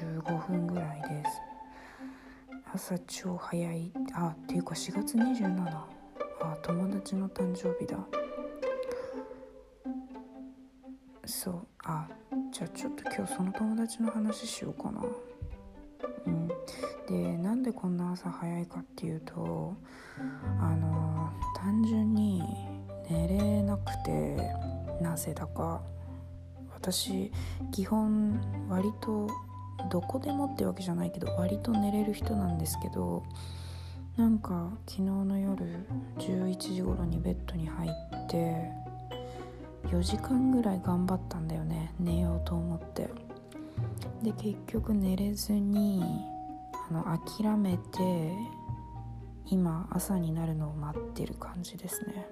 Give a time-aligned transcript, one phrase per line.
[0.00, 1.30] 15分ぐらいです。
[2.72, 3.92] 朝超早い。
[4.14, 5.66] あっていうか4月27
[6.40, 7.98] あ友達の誕生日だ。
[11.26, 11.66] そう。
[11.84, 12.08] あ
[12.50, 15.02] じゃあちょっと今日その友達の話しようかな。
[16.26, 16.48] うん。
[17.06, 19.76] でなんでこんな朝早いかっていうと
[20.60, 22.42] あの単純に
[23.10, 24.36] 寝れなくて
[25.02, 25.82] なぜだか。
[26.82, 27.30] 私
[27.72, 28.40] 基本
[28.70, 29.28] 割と
[29.88, 33.22] どこでもってわけじゃないけど割と寝れる人なんですけど
[34.16, 35.64] なんか昨日の夜
[36.18, 38.70] 11時頃にベッドに入って
[39.84, 43.08] 4時間ぐらい頑張ったんだよね寝ようと思って。
[44.22, 46.02] で結局寝れずに
[46.90, 48.34] あの諦めて
[49.46, 52.26] 今朝になるのを待ってる感じですね。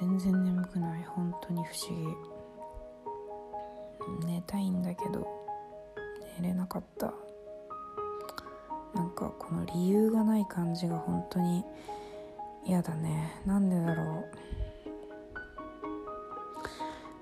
[0.00, 1.04] 全然眠くない。
[1.04, 2.16] 本当に不思
[4.20, 4.26] 議。
[4.26, 5.41] 寝たいんだけど。
[6.38, 7.12] 寝れなかった。
[8.94, 11.64] なんかこの理由がない感じが本当に
[12.66, 13.40] 嫌だね。
[13.46, 14.24] なんでだろ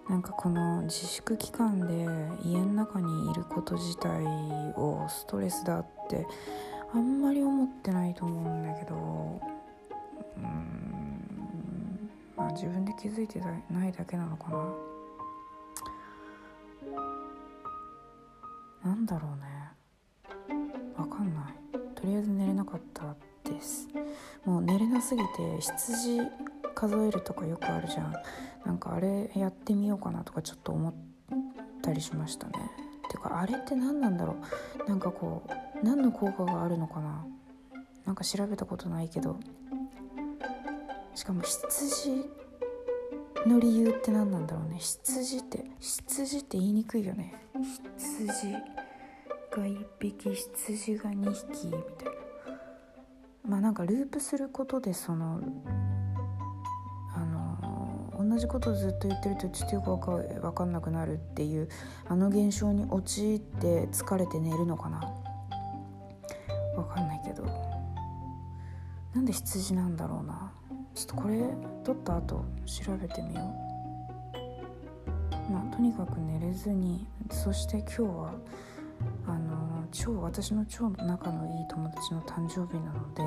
[0.09, 0.11] う。
[0.11, 2.07] なんかこの自粛期間で
[2.43, 4.25] 家の中にいること自体
[4.77, 6.27] をストレスだって
[6.93, 9.41] あんまり思ってないと思うんだけど。
[10.37, 12.11] うん。
[12.37, 14.75] まあ自分で気づいてないだけなのかな。
[18.85, 19.71] なんだろうね。
[20.97, 21.55] わかんない。
[21.95, 23.15] とりあえず寝れなかった
[23.45, 23.89] です。
[24.45, 26.21] もう寝れなすぎて羊
[26.75, 28.15] 数えるとかよくあるじゃん。
[28.65, 30.95] なんかあれやってみようかなとかちょっと思っ
[31.83, 32.55] たりしましたね。
[33.11, 34.37] てかあれって何なんだろ
[34.87, 34.89] う。
[34.89, 37.27] なんかこう何の効果があるのかな。
[38.07, 39.39] なんか調べたことないけど。
[41.15, 42.25] しかも羊
[43.47, 44.77] の理由って何なんだろうね。
[44.79, 47.35] 羊って羊って言いにくいよね。
[47.97, 48.59] 羊が
[49.65, 52.13] 1匹羊が2匹みたいな。
[53.49, 55.41] まあなんかループすることでその
[57.15, 61.69] あの同じことをずっと言ってるとちょっとよく分かんなくなるっていう
[62.07, 65.01] あの現象に陥って疲れて寝るのかな。
[66.77, 67.45] わかんないけど。
[69.15, 70.53] なんで羊なんだろうな
[71.01, 71.41] ちょっとこれ
[71.83, 73.45] 撮った後調べてみよう。
[75.51, 78.35] まあとにかく寝れずにそして今日は
[79.27, 83.23] あの超私の超仲のいい友達の誕生日なので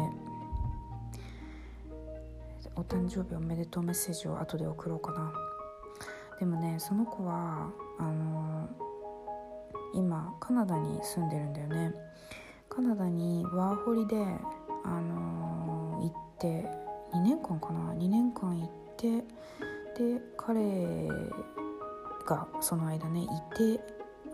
[2.75, 5.33] お誕生日おめでとうメッセージを後で送ろうかな。
[6.39, 8.69] でもねその子はあの
[9.95, 11.95] 今カナダに住んでるんだよね。
[12.69, 14.23] カナダにワーホリで
[14.85, 16.82] あの行って
[17.13, 19.17] 2年間かな？2年間行って
[19.97, 21.07] で彼
[22.25, 23.79] がその間ねいて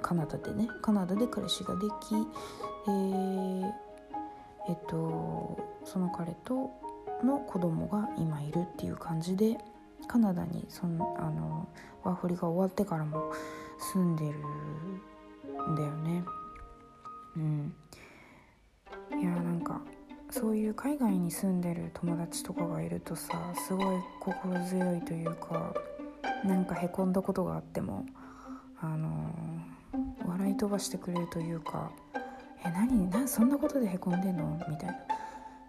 [0.01, 2.15] カナダでねカナダで彼氏ができ
[2.87, 3.71] えー、
[4.69, 6.71] えっとその彼と
[7.23, 9.57] の子供が今いるっていう感じで
[10.07, 11.67] カナダにそのあの
[12.03, 13.31] ワーホリが終わってからも
[13.93, 14.37] 住んでる
[15.71, 16.23] んだよね。
[17.35, 17.73] うん。
[19.19, 19.81] いやなんか
[20.29, 25.73] そういう海外に住んでる友達とかがいるとさすごい心強いというか
[26.43, 28.05] なんかへこんだことがあっても
[28.79, 29.33] あの
[30.25, 31.91] 笑い飛ばしてくれるというか
[32.63, 34.95] 「え何なそんなことでへこんでんの?」みたいな。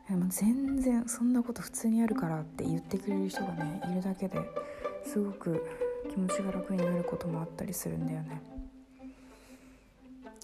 [0.08, 4.40] でも全然そんなこと普通にあるからって言ってくれる人がねいるだけで
[5.04, 5.64] すごく
[6.10, 8.42] 気持ちが楽になることもあったりするんだよね。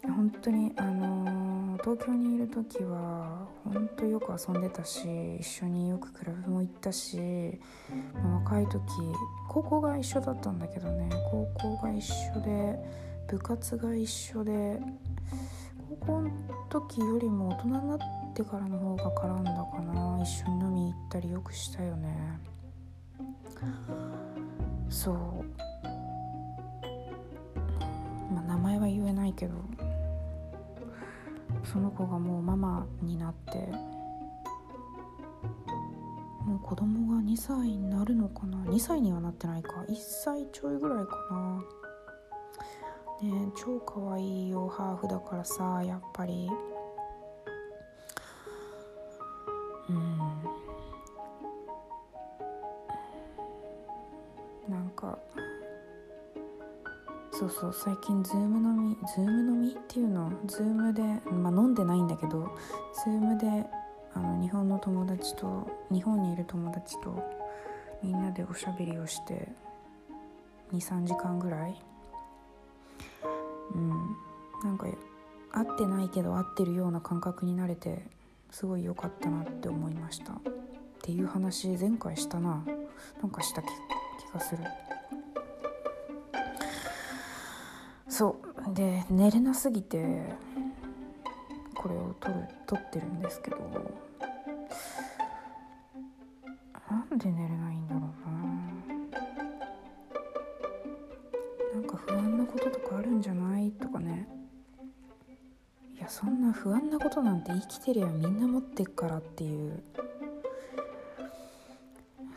[0.03, 7.19] 本当にあの、東京にいる時は本当よく遊んでたし一緒によくクラブも行ったし、
[8.15, 8.83] まあ、若い時
[9.49, 12.79] 高校が一緒だったんだけどね高校が一緒で
[13.29, 14.81] 部活が一緒で
[16.01, 16.31] 高校の
[16.69, 17.99] 時よりも大人になっ
[18.35, 20.21] てからの方が絡んだかな。
[20.23, 22.39] 一緒に飲み行ったりよくしたよね。
[24.89, 25.15] そう。
[28.33, 29.55] まあ名前は言えないけど。
[31.73, 33.59] その子がもうママになって
[36.45, 39.85] もう子供が2歳になるのかな？2歳にはなってないか。
[39.89, 41.63] 1歳ちょいぐらいかな。
[43.29, 46.49] ね超かわいいよハーフだからさやっぱり。
[57.39, 62.57] そうそう最近 Zoom飲み Zoom飲みっていうの Zoomでまあ飲んでないんだけど
[63.05, 63.67] Zoomで
[64.15, 67.23] あの日本の友達と日本にいる友達と
[68.03, 69.49] みんなでおしゃべりをして
[70.73, 71.77] 2、3時間ぐらい。
[73.75, 73.91] うん。
[74.65, 74.87] なんか
[75.53, 78.03] 会ってないけど会ってるような感覚になれて
[78.51, 80.33] すごい良かったなって思いました。
[80.33, 80.39] っ
[81.03, 82.65] ていう話前回したな。
[83.21, 83.67] なんかした気
[84.33, 84.65] がする。
[88.09, 88.37] そ
[88.71, 88.75] う。
[88.75, 90.23] で寝れなすぎて
[91.75, 92.35] これを撮る
[92.67, 93.59] 撮ってるんですけど。
[96.89, 98.37] なんで寝れないんだろうな。
[101.75, 104.29] なんか不安なこととかあるんじゃないとかね。
[105.97, 109.83] いやそんな不安なことなんて生きてりゃみんな持ってっからっていう。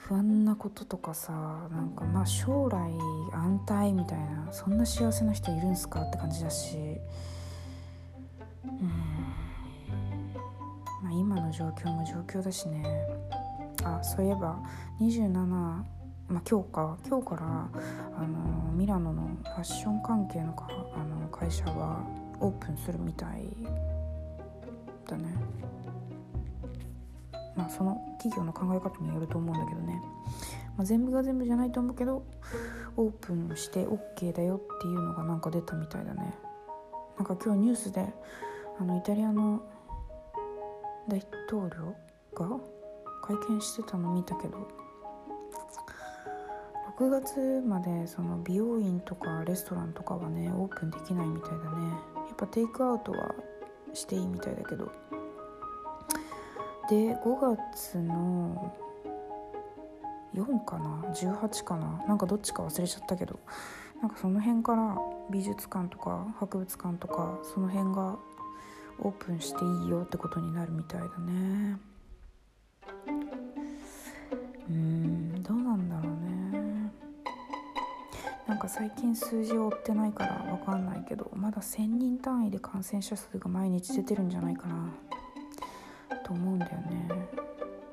[0.09, 1.31] 不安なこととかさ
[1.71, 2.91] なんかまあ将来
[3.31, 6.77] 安泰みたいなそんな幸せな人いるんすかって感じだし。
[8.65, 8.87] うん。
[11.03, 12.83] まあ今の状況も状況だしね。
[13.83, 14.57] あそういえば
[14.99, 15.85] 27ま
[16.33, 16.97] あ今日か。
[17.07, 17.69] 今日から
[18.17, 22.03] あのミラノのファッション関係のかあの会社は
[22.39, 23.47] オープンするみたい
[25.07, 25.35] だね。
[27.55, 30.01] まあその企業の考え方によると思うんだけどね、
[30.77, 32.23] まあ、全部が全部じゃないと思うけど
[32.95, 36.33] オープンして OK だよっていうのがなんか出たみたいだね。
[37.17, 38.05] なんか今日ニュースで
[38.79, 39.61] あのイタリアの
[41.09, 41.95] 大統領
[42.33, 42.57] が
[43.21, 44.67] 会見してたの見たけど
[46.97, 51.87] 6月までその美容院とかレストランとかはねオープンできないみたいだね。
[52.27, 53.33] やっぱテイクアウトは
[53.93, 54.91] していいみたいだけど。
[56.89, 58.73] で5月の
[60.33, 62.03] 4かな？18かな？
[62.07, 63.39] なんかどっちか忘れちゃったけど。
[64.01, 64.97] なんかその辺から
[65.29, 68.17] 美術館とか博物館とかその辺が
[68.99, 71.77] オープンしていいよってことになるみたいだね。
[74.69, 76.91] うんどうなんだろうね。
[78.47, 84.89] なんか最近数字を追ってないから分かんないけどまだ1,000人単位で感染者数が毎日出てるんじゃないかな。
[86.17, 87.07] と思うんだよね。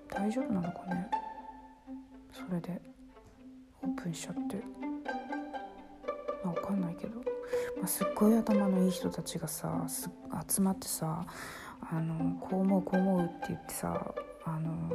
[0.09, 1.11] 大丈夫なのかね。
[2.33, 2.81] それで
[3.83, 4.63] オープンしちゃって。
[6.45, 7.21] まあ分かんないけど、
[7.79, 9.87] まあ、すっごい頭のいい人たちがさ
[10.49, 11.27] 集まってさ
[11.81, 14.15] あのこう思うこう思うって言ってさ
[14.45, 14.93] あの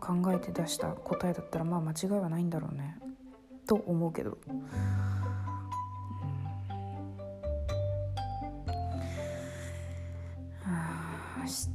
[0.00, 2.98] 考えて出した答えだったらまあ間違いはないんだろうね。
[3.66, 4.38] と思うけど。
[11.48, 11.70] 日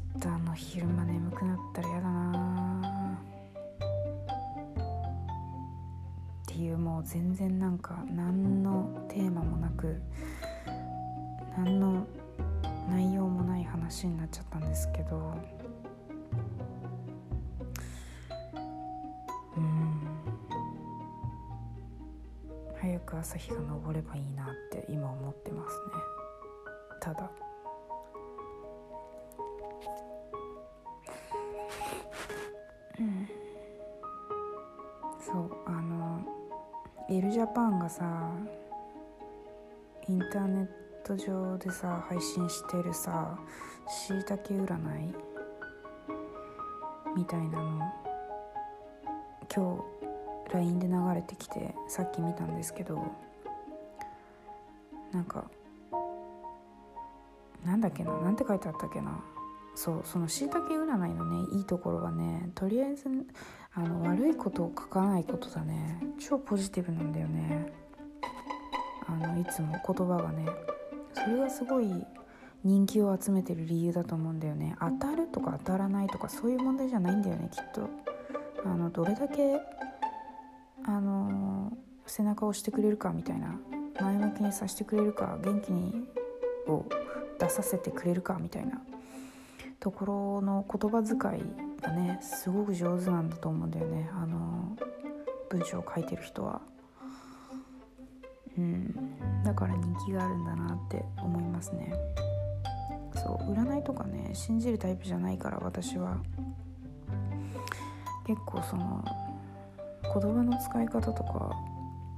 [0.46, 3.20] の昼間眠くなったら嫌だな
[6.44, 10.00] っていうもう全然なんか何のテーマもなく
[11.58, 12.06] 何の
[12.88, 15.34] 内容もない話になっちゃったんですけど
[19.58, 20.08] うん
[22.80, 25.94] 早く朝日が昇ればいいなって今思ってますね
[27.02, 27.32] ただ
[37.10, 38.32] エルジャパンがさ
[40.08, 40.68] インターネッ
[41.04, 43.38] ト上でさ配信してるさ
[43.88, 44.78] しいたけ占
[45.10, 45.14] い？
[47.16, 47.80] みたいなの。
[49.54, 49.84] 今
[50.50, 53.00] 日 LINE で流れてきてさっき見たんですけど。
[55.12, 55.44] なんか
[57.64, 58.12] なんだっけな？
[58.22, 59.24] なんて書いてあったっけな？
[59.76, 63.08] そうそのしいたけ占いのねいいところはねとりあえず
[63.74, 66.00] あの悪いことを書かないことだね。
[66.20, 67.74] 超ポジティブなんだよね。
[69.08, 70.46] あのいつも言葉がね。
[71.14, 72.06] それがすごい
[72.64, 74.76] 人気を集めてる理由だと思うんだよね。
[74.80, 77.90] 当たるとか当たらないとかそういう問題じゃないんだよねきっと。
[78.64, 79.60] あのどれだけ
[80.86, 81.76] あの
[82.06, 83.60] 背中を押してくれるかみたいな。
[84.00, 86.08] 前向きにさせてくれるか元気に
[86.68, 86.86] を
[87.40, 88.82] 出させてくれるかみたいな。
[89.84, 94.10] ところの言葉遣いがねすごく上手なんだと思うんだよね。
[94.14, 94.78] あの
[95.50, 96.62] 文章を書いてる人は。
[98.58, 101.94] うん、だから人気があるんだなって思いますね。
[103.14, 106.16] そう占いとかね信じるタイプじゃないから私は。
[108.26, 109.04] 結構その
[110.02, 111.52] 言葉の使い方とか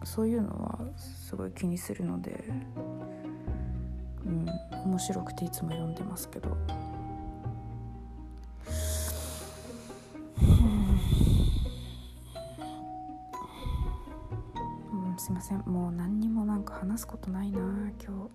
[0.03, 2.43] そういうのはすごい気にするので
[4.23, 4.45] うん
[4.85, 6.55] 面白くていつも読んでますけど。
[15.25, 15.63] すいません。
[15.65, 18.05] もう何にもなんか話すことないな今日。
[18.05, 18.29] と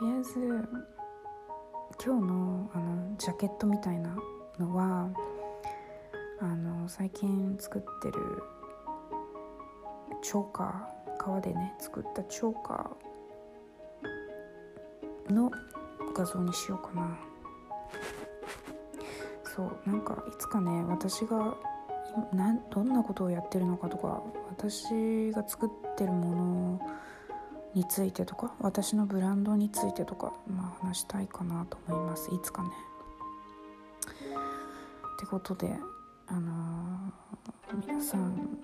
[0.00, 0.66] りあえず
[2.02, 4.16] 今日のあのジャケットみたいな
[4.58, 5.10] のは
[6.40, 8.42] あの最近作ってる
[10.22, 15.50] チョーカー革でね作ったチョーカーの
[16.16, 17.18] 画像にしようかな。
[19.54, 21.54] そうなんかいつかね私が
[22.32, 26.80] なんどんなことをやってるのかとか私が作ってるもの
[27.74, 32.68] についてとか私のブランドについてとか、まあ、話したいかなと思いますいつかね。
[35.16, 35.76] ってことで
[36.26, 38.58] あのー、皆さん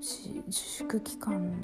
[0.00, 1.60] 自粛期間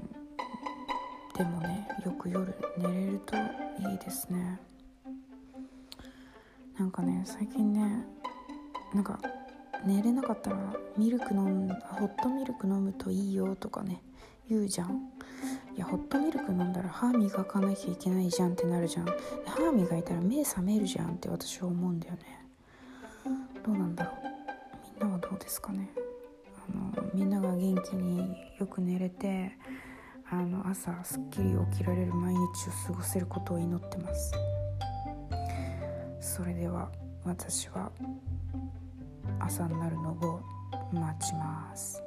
[1.37, 4.59] でもねよく夜寝れるといいですね
[6.79, 8.05] なんかね最近ね
[8.95, 9.19] なんか
[9.87, 10.57] 寝れなかったら
[10.97, 14.03] ミルク飲んホットミルク飲むといいよとかね
[14.49, 15.11] 言うじゃん。
[15.77, 19.07] いやホットミルク飲んだら歯磨かなきゃいけないじゃんってなるじゃん。
[19.47, 22.21] 歯磨いたら目覚めるじゃんって私は思うんだよね。
[23.65, 24.15] どうなんだろう。
[25.01, 25.91] みんなはどうですかね。
[26.69, 29.53] あのみんなが元気によく寝れて
[30.31, 32.43] あの朝すっきり起きられる毎日を
[32.89, 34.33] 過ごせることを祈ってます。
[36.21, 36.91] それでは
[37.25, 37.91] 私は
[39.41, 40.41] 朝になるのを
[40.93, 42.06] 待ちます。